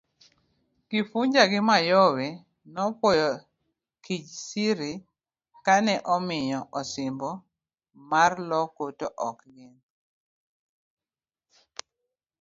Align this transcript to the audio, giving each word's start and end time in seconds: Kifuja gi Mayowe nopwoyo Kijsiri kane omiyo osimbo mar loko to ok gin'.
Kifuja 0.89 1.43
gi 1.51 1.59
Mayowe 1.69 2.25
nopwoyo 2.73 3.31
Kijsiri 4.03 4.91
kane 5.65 5.93
omiyo 6.15 6.59
osimbo 6.79 7.29
mar 8.09 8.31
loko 8.49 8.83
to 8.99 9.07
ok 9.27 9.37
gin'. 9.55 9.77